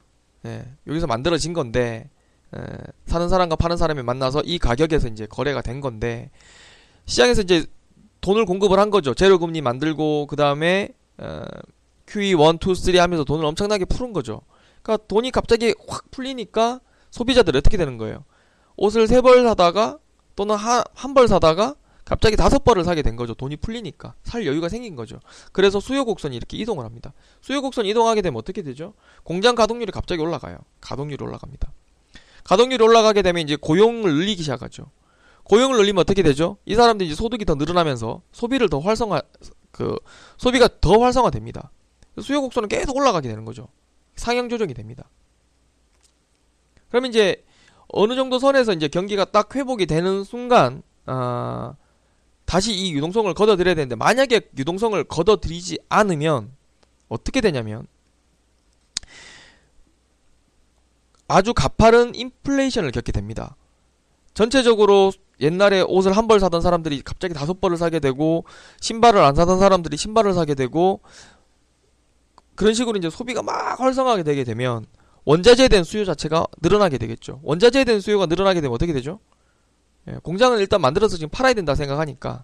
예, 0.46 0.66
여기서 0.88 1.08
만들어진 1.08 1.54
건데 1.54 2.10
예, 2.56 2.62
사는 3.06 3.30
사람과 3.30 3.56
파는 3.56 3.78
사람이 3.78 4.02
만나서 4.04 4.42
이 4.46 4.60
가격에서 4.60 5.08
이제 5.08 5.26
거래가 5.26 5.62
된 5.62 5.82
건데 5.82 6.30
시장에서 7.06 7.42
이제 7.42 7.66
돈을 8.22 8.46
공급을 8.46 8.80
한 8.80 8.90
거죠. 8.90 9.14
재료금리 9.14 9.62
만들고 9.62 10.28
그 10.28 10.36
다음에 10.36 10.90
어, 11.18 11.44
QE 12.08 12.30
1, 12.32 12.36
2, 12.36 12.76
3 12.76 12.96
하면서 13.00 13.24
돈을 13.24 13.46
엄청나게 13.46 13.86
푸른 13.86 14.14
거죠. 14.14 14.42
그러니까 14.82 15.06
돈이 15.08 15.32
갑자기 15.32 15.74
확 15.88 16.12
풀리니까 16.12 16.80
소비자들이 17.12 17.58
어떻게 17.58 17.78
되는 17.78 17.98
거예요? 17.98 18.24
옷을 18.78 19.08
세 19.08 19.22
벌 19.22 19.44
사다가 19.44 19.98
또는 20.36 20.56
한 20.56 21.14
벌 21.14 21.28
사다가 21.28 21.76
갑자기 22.04 22.36
다섯 22.36 22.64
벌을 22.64 22.84
사게 22.84 23.02
된 23.02 23.16
거죠. 23.16 23.34
돈이 23.34 23.56
풀리니까 23.58 24.14
살 24.24 24.46
여유가 24.46 24.70
생긴 24.70 24.96
거죠. 24.96 25.20
그래서 25.52 25.80
수요 25.80 26.06
곡선이 26.06 26.36
이렇게 26.36 26.56
이동을 26.58 26.86
합니다. 26.86 27.14
수요 27.42 27.62
곡선 27.64 27.88
이동하게 27.88 28.22
되면 28.22 28.38
어떻게 28.38 28.62
되죠? 28.62 28.94
공장 29.24 29.56
가동률이 29.56 29.92
갑자기 29.92 30.22
올라가요. 30.22 30.60
가동률이 30.82 31.24
올라갑니다. 31.24 31.72
가동률이 32.44 32.84
올라가게 32.84 33.24
되면 33.24 33.42
이제 33.42 33.56
고용을 33.56 34.14
늘리기 34.14 34.44
시작하죠. 34.44 34.92
고용을 35.46 35.78
늘리면 35.78 36.02
어떻게 36.02 36.22
되죠? 36.22 36.58
이 36.66 36.76
사람들이 36.76 37.08
이제 37.10 37.16
소득이 37.16 37.44
더 37.46 37.56
늘어나면서 37.56 38.22
소비를 38.32 38.70
더 38.70 38.78
활성화 38.80 39.24
그 39.72 39.98
소비가 40.38 40.70
더 40.82 41.00
활성화됩니다. 41.00 41.72
수요 42.22 42.42
곡선은 42.42 42.70
계속 42.70 42.96
올라가게 42.96 43.28
되는 43.28 43.46
거죠. 43.46 43.68
상향 44.16 44.50
조정이 44.50 44.74
됩니다. 44.74 45.10
그러면 46.90 47.10
이제 47.10 47.44
어느 47.88 48.16
정도 48.16 48.40
선에서 48.40 48.74
이제 48.74 48.88
경기가 48.88 49.26
딱 49.26 49.56
회복이 49.56 49.86
되는 49.86 50.24
순간 50.24 50.82
아 51.06 51.76
다시 52.46 52.74
이 52.74 52.94
유동성을 52.94 53.34
걷어들여야 53.34 53.76
되는데 53.76 53.96
만약에 53.96 54.50
유동성을 54.58 55.04
걷어들이지 55.06 55.80
않으면 55.90 56.52
어떻게 57.10 57.42
되냐면 57.42 57.88
아주 61.28 61.54
가파른 61.54 62.14
인플레이션을 62.16 62.92
겪게 62.92 63.12
됩니다. 63.12 63.56
전체적으로 64.34 65.12
옛날에 65.42 65.82
옷을 65.82 66.16
한 66.16 66.28
벌 66.28 66.40
사던 66.40 66.62
사람들이 66.62 67.02
갑자기 67.02 67.34
다섯 67.34 67.60
벌을 67.60 67.78
사게 67.78 68.00
되고 68.00 68.46
신발을 68.80 69.20
안 69.22 69.36
사던 69.36 69.60
사람들이 69.60 69.98
신발을 69.98 70.34
사게 70.34 70.56
되고 70.56 71.02
그런 72.56 72.74
식으로 72.74 72.98
이제 72.98 73.10
소비가 73.10 73.42
막 73.42 73.80
활성화하게 73.80 74.24
되게 74.24 74.44
되면 74.44 74.86
원자재에 75.26 75.68
대한 75.68 75.84
수요 75.84 76.06
자체가 76.06 76.46
늘어나게 76.62 76.98
되겠죠. 76.98 77.40
원자재에 77.44 77.84
대한 77.84 78.00
수요가 78.02 78.26
늘어나게 78.26 78.62
되면 78.62 78.74
어떻게 78.74 78.94
되죠? 78.94 79.20
예, 80.08 80.18
공장을 80.24 80.58
일단 80.60 80.82
만들어서 80.82 81.18
지금 81.18 81.30
팔아야 81.30 81.54
된다 81.54 81.76
생각하니까 81.76 82.44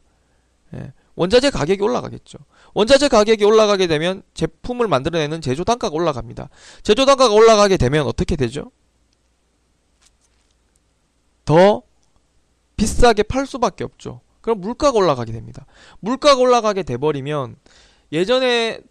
예, 0.73 0.93
원자재 1.15 1.51
가격이 1.51 1.81
올라가겠죠. 1.81 2.39
원자재 2.73 3.07
가격이 3.09 3.45
올라가게 3.45 3.87
되면 3.87 4.23
제품을 4.33 4.87
만들어내는 4.87 5.41
제조 5.41 5.63
단가가 5.63 5.95
올라갑니다. 5.95 6.49
제조 6.81 7.05
단가가 7.05 7.33
올라가게 7.33 7.77
되면 7.77 8.07
어떻게 8.07 8.35
되죠? 8.35 8.71
더 11.45 11.83
비싸게 12.77 13.23
팔 13.23 13.45
수밖에 13.45 13.83
없죠. 13.83 14.21
그럼 14.41 14.61
물가가 14.61 14.97
올라가게 14.97 15.31
됩니다. 15.31 15.65
물가가 15.99 16.39
올라가게 16.39 16.81
돼버리면 16.83 17.57
예전에 18.11 18.81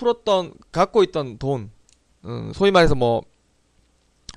풀었던 0.00 0.54
갖고 0.72 1.02
있던 1.04 1.36
돈, 1.38 1.70
음, 2.24 2.52
소위 2.54 2.70
말해서 2.70 2.94
뭐 2.94 3.22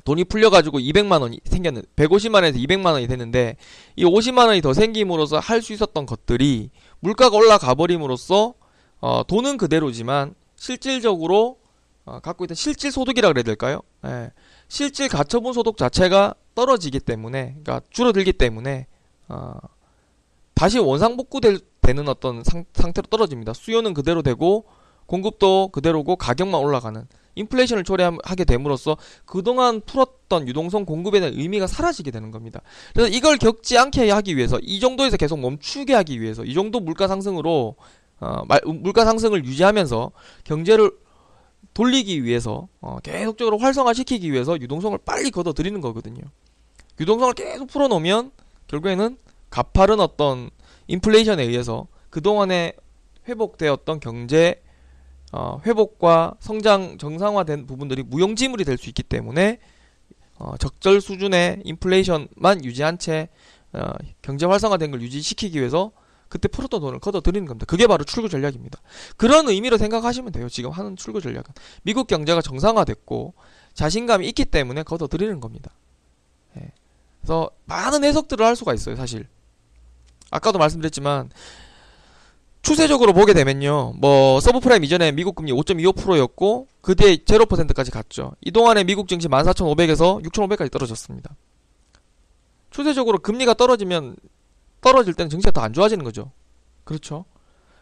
돈이 0.03 0.25
풀려가지고 0.25 0.79
200만 0.79 1.21
원이 1.21 1.39
생겼는 1.45 1.83
150만 1.95 2.35
원에서 2.35 2.59
200만 2.59 2.87
원이 2.87 3.07
됐는데 3.07 3.55
이 3.95 4.03
50만 4.03 4.47
원이 4.47 4.61
더 4.61 4.73
생김으로써 4.73 5.39
할 5.39 5.61
수 5.61 5.71
있었던 5.71 6.05
것들이 6.05 6.69
물가가 6.99 7.37
올라가 7.37 7.73
버림으로써 7.73 8.53
어, 8.99 9.23
돈은 9.25 9.55
그대로지만 9.57 10.35
실질적으로 10.57 11.57
어, 12.05 12.19
갖고 12.19 12.43
있던 12.43 12.55
실질 12.55 12.91
소득이라 12.91 13.29
그래야 13.29 13.43
될까요? 13.43 13.81
예. 14.05 14.31
실질 14.67 15.07
가처분 15.07 15.53
소득 15.53 15.77
자체가 15.77 16.33
떨어지기 16.55 16.99
때문에, 16.99 17.55
그러니까 17.63 17.81
줄어들기 17.89 18.33
때문에 18.33 18.87
어, 19.29 19.53
다시 20.53 20.79
원상복구되는 20.79 22.07
어떤 22.07 22.43
상, 22.43 22.65
상태로 22.73 23.07
떨어집니다. 23.07 23.53
수요는 23.53 23.93
그대로 23.93 24.21
되고 24.21 24.65
공급도 25.13 25.69
그대로고 25.71 26.15
가격만 26.15 26.59
올라가는 26.59 27.05
인플레이션을 27.35 27.83
초래하게 27.83 28.45
됨으로써 28.45 28.97
그동안 29.25 29.81
풀었던 29.81 30.47
유동성 30.47 30.85
공급에 30.85 31.19
대한 31.19 31.35
의미가 31.35 31.67
사라지게 31.67 32.09
되는 32.09 32.31
겁니다. 32.31 32.61
그래서 32.93 33.15
이걸 33.15 33.37
겪지 33.37 33.77
않게 33.77 34.09
하기 34.09 34.35
위해서 34.35 34.57
이 34.63 34.79
정도에서 34.79 35.17
계속 35.17 35.39
멈추게 35.39 35.93
하기 35.93 36.19
위해서 36.19 36.43
이 36.43 36.55
정도 36.55 36.79
물가 36.79 37.07
상승으로 37.07 37.75
어, 38.21 38.43
물가 38.65 39.05
상승을 39.05 39.45
유지하면서 39.45 40.11
경제를 40.45 40.91
돌리기 41.75 42.23
위해서 42.23 42.67
어, 42.81 42.97
계속적으로 43.03 43.59
활성화시키기 43.59 44.31
위해서 44.31 44.59
유동성을 44.59 44.97
빨리 45.05 45.29
걷어들이는 45.29 45.79
거거든요. 45.81 46.23
유동성을 46.99 47.33
계속 47.33 47.67
풀어놓으면 47.67 48.31
결국에는 48.67 49.17
가파른 49.51 49.99
어떤 49.99 50.49
인플레이션에 50.87 51.43
의해서 51.43 51.87
그동안에 52.09 52.73
회복되었던 53.27 53.99
경제 53.99 54.63
어, 55.35 55.59
회복과 55.65 56.35
성장 56.39 56.99
정상화된 56.99 57.65
부분들이 57.65 58.03
무용지물이 58.03 58.63
될 58.65 58.77
수 58.77 58.87
있기 58.89 59.01
때문에 59.01 59.59
어, 60.37 60.55
적절 60.57 61.01
수준의 61.01 61.61
인플레이션만 61.65 62.63
유지한 62.63 62.99
채 62.99 63.29
어, 63.73 63.93
경제 64.21 64.45
활성화된 64.45 64.91
걸 64.91 65.01
유지시키기 65.01 65.57
위해서 65.57 65.91
그때 66.29 66.47
풀었던 66.47 66.81
돈을 66.81 66.99
걷어들이는 66.99 67.47
겁니다. 67.47 67.65
그게 67.67 67.87
바로 67.87 68.03
출구 68.03 68.29
전략입니다. 68.29 68.79
그런 69.17 69.47
의미로 69.49 69.77
생각하시면 69.77 70.31
돼요. 70.31 70.49
지금 70.49 70.69
하는 70.69 70.95
출구 70.95 71.19
전략은 71.19 71.45
미국 71.81 72.07
경제가 72.07 72.41
정상화됐고 72.41 73.33
자신감이 73.73 74.27
있기 74.29 74.45
때문에 74.45 74.83
걷어들이는 74.83 75.39
겁니다. 75.39 75.71
예. 76.57 76.71
그래서 77.21 77.49
많은 77.65 78.03
해석들을 78.03 78.45
할 78.45 78.55
수가 78.55 78.73
있어요. 78.75 78.95
사실 78.95 79.27
아까도 80.29 80.59
말씀드렸지만 80.59 81.29
추세적으로 82.63 83.13
보게 83.13 83.33
되면요. 83.33 83.93
뭐 83.97 84.39
서브프라임 84.39 84.83
이전에 84.85 85.11
미국 85.11 85.35
금리 85.35 85.51
5.25%였고 85.51 86.67
그 86.81 86.95
뒤에 86.95 87.17
0%까지 87.17 87.91
갔죠. 87.91 88.31
이 88.41 88.51
동안에 88.51 88.85
미국 88.85 89.07
증시 89.07 89.27
14,500에서 89.27 90.23
6,500까지 90.23 90.71
떨어졌습니다. 90.71 91.35
추세적으로 92.71 93.19
금리가 93.19 93.53
떨어지면 93.53 94.15
떨어질 94.81 95.13
때는 95.13 95.29
증시가 95.29 95.51
더 95.51 95.61
안 95.61 95.73
좋아지는 95.73 96.03
거죠. 96.03 96.31
그렇죠? 96.85 97.25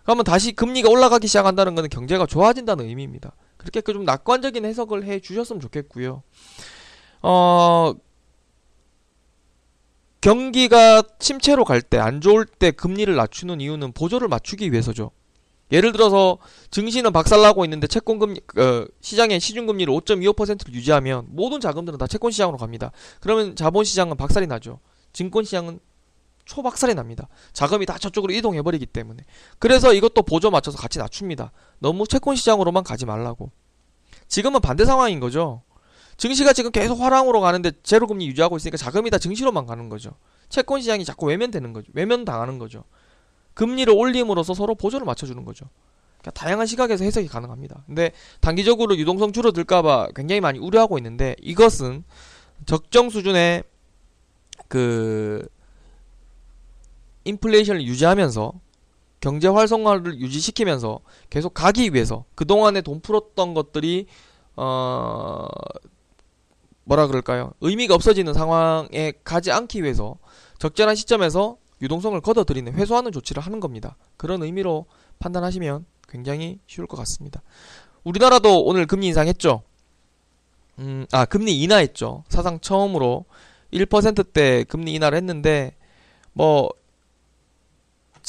그러면 0.04 0.24
다시 0.24 0.52
금리가 0.52 0.90
올라가기 0.90 1.28
시작한다는 1.28 1.76
것은 1.76 1.90
경제가 1.90 2.26
좋아진다는 2.26 2.86
의미입니다. 2.86 3.34
그렇게 3.58 3.82
그좀 3.82 4.04
낙관적인 4.04 4.66
해석을 4.66 5.04
해 5.06 5.20
주셨으면 5.20 5.60
좋겠고요. 5.62 6.24
어, 7.22 7.94
경기가 10.22 11.02
침체로 11.20 11.66
갈 11.66 11.82
때, 11.82 11.98
안 11.98 12.22
좋을 12.22 12.46
때 12.46 12.72
금리를 12.72 13.14
낮추는 13.14 13.60
이유는 13.60 13.92
보조를 13.92 14.28
맞추기 14.28 14.72
위해서죠. 14.72 15.12
예를 15.72 15.92
들어서 15.94 16.38
증시는 16.70 17.12
박살나고 17.12 17.64
있는데 17.66 17.88
채권 17.88 18.20
금리 18.20 18.42
어, 18.58 18.86
시장의 19.00 19.40
시중 19.40 19.66
금리를 19.66 19.92
5.25%를 19.94 20.74
유지하면 20.74 21.28
모든 21.30 21.60
자금들은 21.60 21.98
다 21.98 22.08
채권 22.08 22.32
시장으로 22.32 22.58
갑니다. 22.58 22.92
그러면 23.22 23.56
자본 23.56 23.86
시장은 23.86 24.18
박살이 24.18 24.48
나죠. 24.48 24.80
증권 25.14 25.46
시장은 25.46 25.80
초박살이 26.46 26.94
납니다. 26.94 27.30
자금이 27.54 27.86
다 27.86 27.98
저쪽으로 27.98 28.34
이동해 28.34 28.62
버리기 28.62 28.86
때문에. 28.86 29.24
그래서 29.60 29.94
이것도 29.94 30.24
보조 30.24 30.52
맞춰서 30.52 30.78
같이 30.78 31.00
낮춥니다. 31.00 31.52
너무 31.80 32.06
채권 32.06 32.36
시장으로만 32.36 32.84
가지 32.84 33.06
말라고. 33.06 33.52
지금은 34.28 34.60
반대 34.60 34.86
상황인 34.86 35.20
거죠. 35.22 35.62
증시가 36.22 36.54
지금 36.54 36.70
계속 36.70 37.02
화랑으로 37.02 37.42
가는데 37.42 37.72
제로 37.82 38.06
금리 38.06 38.28
유지하고 38.28 38.56
있으니까 38.56 38.78
자금이 38.78 39.10
다 39.10 39.18
증시로만 39.18 39.66
가는 39.66 39.90
거죠. 39.90 40.12
채권 40.50 40.80
시장이 40.80 41.04
자꾸 41.04 41.26
외면되는 41.26 41.74
거죠. 41.74 41.92
외면 41.96 42.26
당하는 42.26 42.60
거죠. 42.60 42.84
금리를 43.56 43.92
올림으로써 43.92 44.54
서로 44.54 44.76
보조를 44.76 45.04
맞춰주는 45.04 45.44
거죠. 45.44 45.66
그러니까 46.20 46.40
다양한 46.40 46.68
시각에서 46.68 47.04
해석이 47.06 47.28
가능합니다. 47.28 47.86
근데 47.88 48.12
단기적으로 48.40 48.96
유동성 48.98 49.32
줄어들까봐 49.32 50.10
굉장히 50.16 50.42
많이 50.42 50.60
우려하고 50.60 51.00
있는데 51.00 51.36
이것은 51.42 52.04
적정 52.68 53.10
수준의 53.10 53.64
그 54.68 55.50
인플레이션을 57.24 57.84
유지하면서 57.84 58.54
경제 59.22 59.48
활성화를 59.48 60.20
유지시키면서 60.20 61.00
계속 61.32 61.56
가기 61.56 61.96
위해서 61.96 62.26
그동안에 62.36 62.82
돈 62.82 63.02
풀었던 63.02 63.56
것들이 63.56 64.06
어 64.56 65.48
뭐라 66.84 67.08
그럴까요? 67.08 67.52
의미가 67.62 67.96
없어지는 67.96 68.34
상황에 68.34 69.14
가지 69.24 69.52
않기 69.52 69.84
위해서 69.84 70.18
적절한 70.60 70.96
시점에서 70.96 71.58
유동성을 71.82 72.20
걷어들이는 72.22 72.74
회수하는 72.74 73.12
조치를 73.12 73.42
하는 73.42 73.60
겁니다. 73.60 73.96
그런 74.18 74.44
의미로 74.44 74.86
판단하시면 75.20 75.86
굉장히 76.08 76.60
쉬울 76.68 76.88
것 76.88 76.98
같습니다. 76.98 77.42
우리나라도 78.04 78.64
오늘 78.64 78.86
금리 78.86 79.08
인상했죠. 79.08 79.64
음, 80.80 81.06
아 81.12 81.26
금리 81.26 81.60
인하했죠. 81.62 82.24
사상 82.30 82.60
처음으로 82.60 83.26
1%대 83.74 84.64
금리 84.66 84.94
인하를 84.94 85.18
했는데 85.18 85.76
뭐 86.34 86.70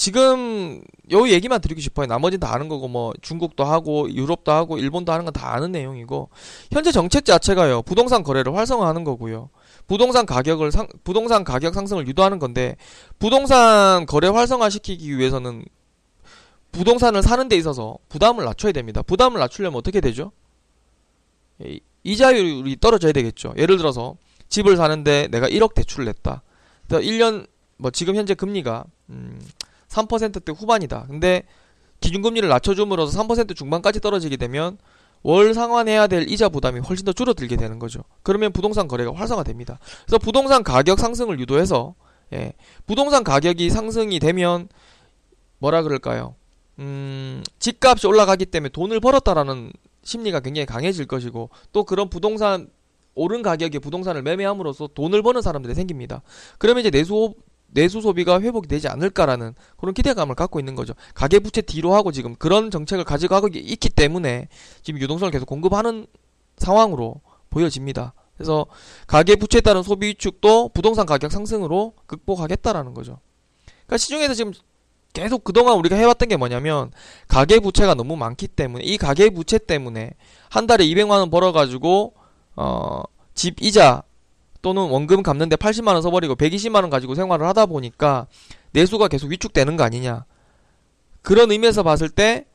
지금 0.03 0.83
요 1.13 1.29
얘기만 1.29 1.61
드리고 1.61 1.81
싶어요. 1.81 2.07
나머지는 2.07 2.41
다 2.41 2.53
아는 2.53 2.69
거고 2.69 2.89
뭐 2.89 3.13
중국도 3.23 3.63
하고 3.63 4.11
유럽도 4.11 4.51
하고 4.51 4.77
일본도 4.77 5.13
하는 5.13 5.25
건 5.25 5.33
다 5.33 5.55
아는 5.55 5.71
내용이고 5.71 6.29
현재 6.73 6.91
정책 6.91 7.25
자체가요. 7.25 7.83
부동산 7.83 8.25
거래를 8.25 8.53
활성화하는 8.57 9.05
거고요. 9.05 9.51
부동산 9.87 10.27
가격을 10.27 10.73
상, 10.73 10.89
부동산 11.05 11.45
가격 11.45 11.73
상승을 11.75 12.09
유도하는 12.09 12.41
건데 12.41 12.75
부동산 13.21 14.05
거래 14.07 14.27
활성화시키기 14.27 15.17
위해서는 15.17 15.65
부동산을 16.73 17.23
사는 17.23 17.49
데 17.49 17.55
있어서 17.55 17.97
부담을 18.09 18.45
낮춰야 18.45 18.73
됩니다. 18.73 19.03
부담을 19.03 19.39
낮추려면 19.39 19.79
어떻게 19.79 20.01
되죠? 20.01 20.33
이자율이 22.03 22.77
떨어져야 22.81 23.13
되겠죠. 23.13 23.55
예를 23.57 23.77
들어서 23.77 24.17
집을 24.49 24.77
사는데 24.77 25.29
내가 25.31 25.49
1억 25.49 25.75
대출을 25.75 26.07
냈다. 26.07 26.43
1년 26.89 27.47
뭐 27.77 27.93
지금 27.93 28.17
현재 28.17 28.35
금리가 28.35 28.85
음 29.11 29.39
3%대 29.93 30.53
후반이다. 30.53 31.07
근데 31.09 31.43
기준금리를 32.01 32.49
낮춰줌으로써 32.49 33.23
3% 33.23 33.55
중반까지 33.55 34.01
떨어지게 34.01 34.37
되면 34.37 34.79
월 35.23 35.55
상환해야 35.55 36.09
될 36.09 36.29
이자 36.29 36.49
부담이 36.49 36.81
훨씬 36.81 37.05
더 37.05 37.13
줄어들게 37.13 37.57
되는 37.57 37.79
거죠. 37.79 38.03
그러면 38.23 38.53
부동산 38.53 38.89
거래가 38.89 39.15
활성화됩니다. 39.15 39.79
그래서 40.05 40.19
부동산 40.19 40.65
가격 40.65 40.99
상승을 40.99 41.39
유도해서 41.39 41.95
예, 42.33 42.55
부동산 42.87 43.23
가격이 43.23 43.71
상승이 43.71 44.19
되면 44.19 44.69
뭐라 45.59 45.83
그럴까요? 45.83 46.35
음, 46.79 47.45
집값이 47.59 48.07
올라가기 48.07 48.47
때문에 48.47 48.71
돈을 48.71 48.99
벌었다라는 49.01 49.73
심리가 50.03 50.41
굉장히 50.41 50.67
강해질 50.67 51.07
것이고 51.07 51.51
또 51.73 51.85
그런 51.85 52.09
부동산 52.09 52.69
오른 53.15 53.43
가격에 53.43 53.79
부동산을 53.79 54.23
매매함으로써 54.23 54.89
돈을 54.89 55.23
버는 55.23 55.43
사람들이 55.43 55.75
생깁니다. 55.75 56.23
그러면 56.59 56.81
이제 56.81 56.91
내수 56.91 57.35
내수 57.73 58.01
소비가 58.01 58.41
회복이 58.41 58.69
되지 58.69 58.89
않을까라는 58.89 59.55
그런 59.77 59.95
기대감을 59.95 60.35
갖고 60.35 60.61
있는 60.61 60.75
거죠. 60.75 60.95
가계 61.15 61.41
부채 61.41 61.61
뒤로 61.63 61.95
하고 61.95 62.13
지금 62.13 62.35
그런 62.37 62.71
정책을 62.71 63.05
가지고 63.05 63.35
가고 63.35 63.49
있기 63.53 63.89
때문에 63.89 64.49
지금 64.83 65.01
유동성을 65.01 65.31
계속 65.31 65.47
공급하는 65.47 66.07
상황으로 66.57 67.21
보여집니다. 67.51 68.15
그래서 68.37 68.67
가계 69.07 69.37
부채에 69.37 69.61
따른 69.61 69.83
소비 69.83 70.09
위축도 70.09 70.71
부동산 70.71 71.07
가격 71.07 71.31
상승으로 71.33 71.95
극복하겠다라는 72.07 72.95
거죠. 72.95 73.21
그러니까 73.67 73.99
시중에서 73.99 74.35
지금 74.35 74.53
계속 75.13 75.45
그동안 75.45 75.77
우리가 75.77 75.97
해왔던 75.97 76.29
게 76.29 76.37
뭐냐면 76.37 76.91
가계 77.29 77.61
부채가 77.61 77.95
너무 77.95 78.17
많기 78.17 78.49
때문에 78.49 78.85
이 78.85 78.97
가계 78.97 79.31
부채 79.31 79.59
때문에 79.59 80.13
한 80.49 80.67
달에 80.67 80.87
200만 80.87 81.11
원 81.11 81.31
벌어가지고 81.31 82.15
어 82.57 83.03
집 83.35 83.63
이자 83.63 84.03
또는 84.63 84.89
원금 84.89 85.23
갚는데 85.23 85.57
80만 85.57 85.89
원 85.89 86.03
써버리고 86.03 86.37
120만 86.37 86.77
원 86.77 86.91
가지고 86.91 87.15
생활을 87.15 87.47
하다 87.49 87.67
보니까 87.67 88.27
내수가 88.71 89.09
계속 89.09 89.31
위축되는 89.31 89.77
거 89.77 89.85
아니냐. 89.85 90.25
그런 91.21 91.51
의미에서 91.51 91.83
봤을 91.83 92.09
때 92.09 92.47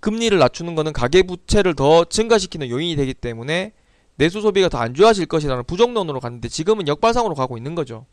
금리를 0.00 0.36
낮추는 0.36 0.74
거는 0.74 0.92
가계 0.92 1.22
부채를 1.22 1.74
더 1.74 2.04
증가시키는 2.04 2.68
요인이 2.68 2.96
되기 2.96 3.14
때문에 3.14 3.72
내수 4.16 4.40
소비가 4.40 4.68
더 4.68 4.78
안 4.78 4.94
좋아질 4.94 5.26
것이라는 5.26 5.64
부정론으로 5.64 6.20
갔는데 6.20 6.48
지금은 6.48 6.88
역발상으로 6.88 7.34
가고 7.34 7.56
있는 7.56 7.74
거죠. 7.74 8.06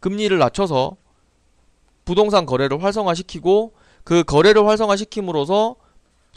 금리를 0.00 0.36
낮춰서 0.36 0.96
부동산 2.04 2.46
거래를 2.46 2.82
활성화시키고 2.82 3.74
그 4.04 4.24
거래를 4.24 4.66
활성화시킴으로써 4.66 5.76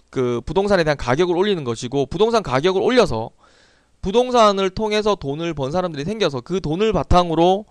그 0.09 0.41
부동산에 0.45 0.83
대한 0.83 0.97
가격을 0.97 1.35
올리는 1.35 1.63
것이고 1.63 2.05
부동산 2.05 2.43
가격을 2.43 2.81
올려서 2.81 3.31
부동산을 4.05 4.69
통해서 4.69 5.15
돈을 5.15 5.55
번 5.55 5.71
사람들이 5.71 6.05
생겨서 6.05 6.41
그 6.41 6.61
돈을 6.61 6.93
바탕으로 6.93 7.65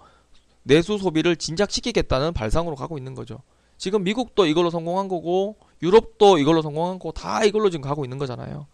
내수 0.65 0.99
소비를 0.99 1.37
진작시키겠다는 1.37 2.33
발상으로 2.33 2.75
가고 2.75 2.99
있는 2.99 3.15
거죠. 3.15 3.39
지금 3.79 4.03
미국도 4.03 4.47
이걸로 4.47 4.69
성공한 4.69 5.07
거고 5.07 5.55
유럽도 5.81 6.39
이걸로 6.39 6.61
성공한 6.61 6.99
거고 6.99 7.13
다 7.13 7.45
이걸로 7.45 7.71
지금 7.71 7.83
가고 7.83 8.05
있는 8.05 8.19
거잖아요. 8.19 8.67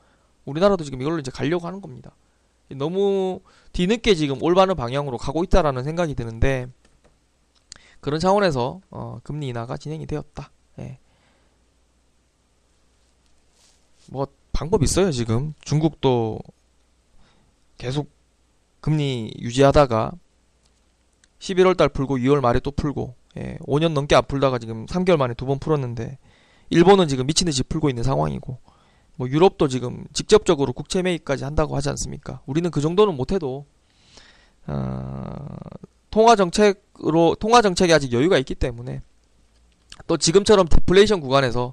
우리나라도 0.47 0.85
지금 0.85 1.03
이걸로 1.03 1.19
이제 1.19 1.31
가려고 1.31 1.67
하는 1.67 1.83
겁니다. 1.83 2.17
너무 2.71 3.41
뒤늦게 3.73 4.15
지금 4.15 4.43
올바른 4.43 4.75
방향으로 4.75 5.19
가고 5.19 5.45
있다라는 5.45 5.85
생각이 5.85 6.15
드는데 6.15 6.67
그런 8.01 8.21
차원에서 8.21 8.81
어, 8.91 9.19
금리 9.23 9.49
인하가 9.49 9.77
진행이 9.77 10.07
되었다. 10.07 10.51
예. 10.79 10.99
뭐 14.09 14.27
방법 14.55 14.83
있어요 14.83 15.11
지금 15.11 15.53
중국도 15.61 16.39
계속 17.81 18.11
금리 18.83 19.33
유지하다가 19.41 20.13
11월 21.39 21.79
달 21.79 21.89
풀고 21.89 22.19
2월 22.19 22.41
말에 22.41 22.61
또 22.61 22.71
풀고 22.71 23.15
예, 23.39 23.57
5년 23.63 23.95
넘게 23.95 24.15
안 24.15 24.23
풀다가 24.27 24.59
지금 24.59 24.85
3개월 24.85 25.17
만에 25.17 25.33
두 25.33 25.47
번 25.47 25.59
풀었는데 25.59 26.19
일본은 26.69 27.09
지금 27.09 27.27
미친 27.27 27.47
듯이 27.47 27.63
풀고 27.63 27.89
있는 27.89 28.03
상황이고 28.03 28.59
뭐 29.17 29.29
유럽도 29.29 29.69
지금 29.69 30.05
직접적으로 30.13 30.75
국채 30.75 31.01
매입까지 31.01 31.45
한다고 31.45 31.75
하지 31.75 31.89
않습니까? 31.89 32.43
우리는 32.45 32.71
그 32.71 32.83
정도는 32.83 33.17
못해도 33.17 33.65
어, 34.67 35.47
통화 36.11 36.37
정책으로 36.37 37.35
통화 37.41 37.63
정책에 37.63 37.95
아직 37.95 38.13
여유가 38.13 38.37
있기 38.37 38.55
때문에 38.57 39.01
또 40.07 40.19
지금처럼 40.19 40.69
디플레이션 40.69 41.21
구간에서 41.21 41.73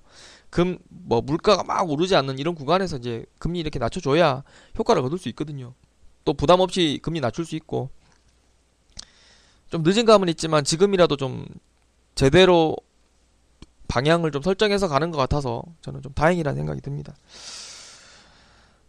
금 0.49 0.77
뭐 0.89 1.21
물가가 1.21 1.63
막 1.63 1.89
오르지 1.89 2.15
않는 2.15 2.37
이런 2.37 2.53
구간에서 2.55 2.97
이제 2.97 3.25
금리 3.39 3.59
이렇게 3.59 3.79
낮춰줘야 3.79 4.43
효과를 4.77 5.01
거둘 5.01 5.19
수 5.19 5.29
있거든요. 5.29 5.73
또 6.27 6.33
부담 6.33 6.59
없이 6.59 6.99
금리 7.01 7.21
낮출 7.21 7.45
수 7.45 7.55
있고 7.55 7.89
좀 9.69 9.81
늦은 9.81 10.05
감은 10.05 10.27
있지만 10.27 10.65
지금이라도 10.65 11.15
좀 11.15 11.45
제대로 12.15 12.75
방향을 13.87 14.31
좀 14.31 14.41
설정해서 14.41 14.89
가는 14.89 15.09
것 15.11 15.17
같아서 15.17 15.63
저는 15.81 16.01
좀 16.01 16.11
다행이라는 16.11 16.57
생각이 16.57 16.81
듭니다. 16.81 17.15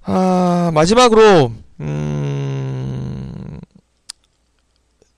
아 0.03 0.73
마지막으로 0.75 1.53
음 1.81 3.61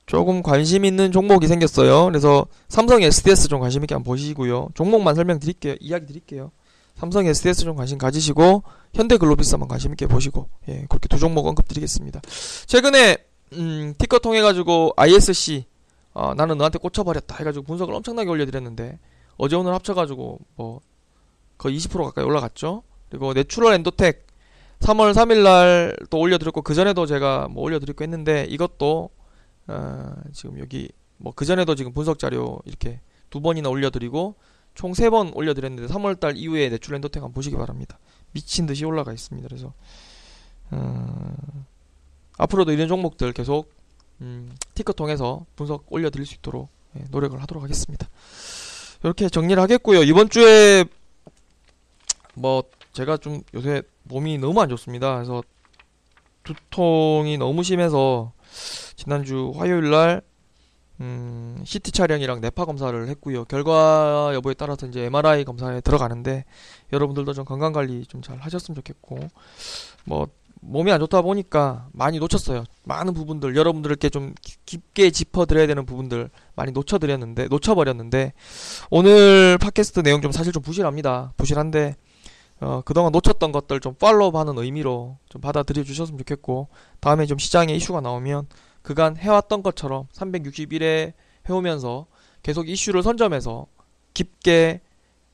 조금 0.05 0.43
관심 0.43 0.85
있는 0.85 1.11
종목이 1.11 1.47
생겼어요. 1.47 2.05
그래서 2.05 2.45
삼성 2.69 3.01
SDS 3.01 3.49
좀 3.49 3.61
관심 3.61 3.83
있게 3.83 3.95
한번 3.95 4.13
보시고요. 4.13 4.69
종목만 4.75 5.15
설명드릴게요. 5.15 5.77
이야기 5.81 6.05
드릴게요. 6.05 6.51
삼성 7.01 7.25
SDS 7.25 7.65
좀 7.65 7.77
관심 7.77 7.97
가지시고 7.97 8.63
현대 8.93 9.17
글로비스 9.17 9.55
한번 9.55 9.69
관심 9.69 9.91
있게 9.93 10.07
보시고 10.07 10.51
예, 10.69 10.85
그렇게 10.87 11.09
두 11.09 11.19
종목 11.19 11.47
언급드리겠습니다. 11.47 12.21
최근에 12.67 13.17
음, 13.55 13.95
티커 13.97 14.19
통해 14.19 14.43
가지고 14.43 14.93
ISC 14.97 15.65
어, 16.13 16.35
나는 16.35 16.59
너한테 16.59 16.79
꽂혀버렸다 16.79 17.37
해가지고 17.37 17.65
분석을 17.65 17.95
엄청나게 17.95 18.29
올려드렸는데 18.29 18.99
어제 19.39 19.57
오늘 19.57 19.73
합쳐가지고 19.73 20.41
뭐 20.57 20.81
거의 21.57 21.79
20% 21.79 22.05
가까이 22.05 22.23
올라갔죠. 22.23 22.83
그리고 23.09 23.33
내추럴 23.33 23.73
엔도텍 23.75 24.27
3월 24.81 25.15
3일날 25.15 26.11
또 26.11 26.19
올려드렸고 26.19 26.61
그 26.61 26.75
전에도 26.75 27.07
제가 27.07 27.49
뭐 27.49 27.63
올려드렸고 27.63 28.05
했는데 28.05 28.45
이것도 28.51 29.09
어, 29.69 30.13
지금 30.35 30.59
여기 30.59 30.91
뭐 31.17 31.33
그 31.35 31.47
전에도 31.47 31.75
지금 31.75 31.93
분석 31.95 32.19
자료 32.19 32.61
이렇게 32.67 33.01
두 33.31 33.41
번이나 33.41 33.71
올려드리고 33.71 34.35
총 34.75 34.93
세 34.93 35.11
번 35.11 35.33
올려드렸는데 35.35 35.93
3월달 35.93 36.37
이후에 36.37 36.69
내추럴 36.71 36.97
엔도텍 36.97 37.23
한번 37.23 37.35
보시기 37.35 37.57
바랍니다. 37.57 37.99
미친 38.33 38.67
듯이 38.67 38.85
올라가 38.85 39.13
있습니다. 39.13 39.49
그래서 39.49 39.73
어, 40.71 41.65
앞으로도 42.39 42.73
이런 42.73 42.89
종목들 42.89 43.33
계속 43.33 43.73
음, 44.21 44.55
티커 44.75 44.93
통해서 44.93 45.45
분석 45.57 45.85
올려드릴 45.89 46.27
수 46.27 46.35
있도록 46.37 46.69
예, 46.99 47.05
노력을 47.11 47.41
하도록 47.43 47.63
하겠습니다. 47.63 48.09
이렇게 49.03 49.29
정리를 49.29 49.61
하겠고요. 49.63 50.03
이번 50.03 50.29
주에 50.29 50.85
뭐 52.35 52.63
제가 52.93 53.17
좀 53.17 53.43
요새 53.55 53.83
몸이 54.05 54.39
너무 54.39 54.61
안 54.61 54.69
좋습니다. 54.69 55.15
그래서 55.15 55.43
두통이 56.45 57.39
너무 57.39 57.63
심해서 57.63 58.33
지난주 58.97 59.53
화요일 59.57 59.91
날 59.91 60.23
음, 61.01 61.63
CT 61.65 61.93
촬영이랑 61.93 62.41
뇌파 62.41 62.67
검사를 62.67 63.09
했고요. 63.09 63.45
결과 63.47 64.33
여부에 64.35 64.55
따라서 64.55 64.87
이제 64.87 65.05
MRI 65.05 65.45
검사에 65.45 65.81
들어가는데 65.81 66.45
여러분들도 66.93 67.33
좀 67.33 67.45
건강 67.45 67.73
관리 67.73 68.05
좀 68.07 68.21
잘 68.21 68.39
하셨으면 68.39 68.77
좋겠고 68.77 69.19
뭐 70.05 70.29
몸이 70.63 70.93
안 70.93 71.01
좋다 71.01 71.23
보니까 71.23 71.89
많이 71.93 72.19
놓쳤어요. 72.19 72.65
많은 72.85 73.15
부분들 73.15 73.57
여러분들께 73.57 74.11
좀 74.11 74.35
깊게 74.67 75.11
짚어 75.11 75.47
드려야 75.47 75.67
되는 75.67 75.87
부분들 75.87 76.29
많이 76.55 76.73
놓쳐 76.73 76.99
드렸는데 76.99 77.49
놓쳐 77.49 77.75
버렸는데 77.75 78.35
오늘 78.91 79.57
팟캐스트 79.59 80.01
내용 80.01 80.21
좀 80.21 80.33
사실 80.33 80.53
좀 80.53 80.63
부실합니다. 80.63 81.33
부실한데 81.39 81.97
어, 82.61 82.83
그동안 82.85 83.11
놓쳤던 83.13 83.53
것들 83.53 83.81
좀 83.81 83.95
팔로우하는 83.95 84.59
의미로 84.59 85.17
좀 85.31 85.41
받아들여 85.41 85.83
주셨으면 85.83 86.19
좋겠고 86.19 86.69
다음에 87.01 87.25
좀 87.25 87.39
시장에 87.39 87.73
이슈가 87.75 88.03
나오면 88.03 88.49
그간 88.83 89.17
해왔던 89.17 89.63
것처럼 89.63 90.07
361회 90.13 91.13
해오면서 91.49 92.07
계속 92.43 92.69
이슈를 92.69 93.03
선점해서 93.03 93.67
깊게 94.15 94.81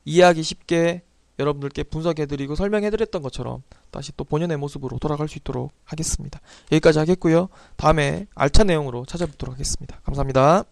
이해하기 0.05 0.43
쉽게 0.43 1.01
여러분들께 1.39 1.83
분석해드리고 1.83 2.55
설명해드렸던 2.55 3.21
것처럼 3.21 3.61
다시 3.91 4.11
또 4.17 4.23
본연의 4.23 4.57
모습으로 4.57 4.97
돌아갈 4.99 5.27
수 5.27 5.37
있도록 5.37 5.71
하겠습니다. 5.85 6.39
여기까지 6.71 6.99
하겠고요. 6.99 7.49
다음에 7.75 8.25
알찬 8.33 8.67
내용으로 8.67 9.05
찾아뵙도록 9.05 9.53
하겠습니다. 9.53 9.99
감사합니다. 10.03 10.65